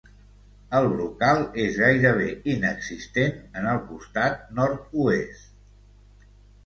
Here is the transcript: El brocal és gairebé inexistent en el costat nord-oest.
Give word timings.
El 0.77 0.87
brocal 0.93 1.43
és 1.63 1.75
gairebé 1.81 2.29
inexistent 2.53 3.37
en 3.61 3.69
el 3.75 3.83
costat 3.93 4.43
nord-oest. 4.61 6.29